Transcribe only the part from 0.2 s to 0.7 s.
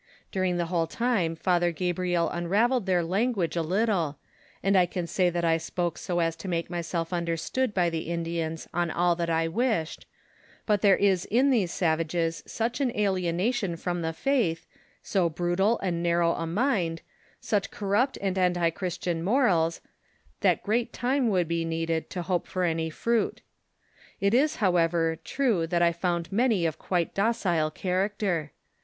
During the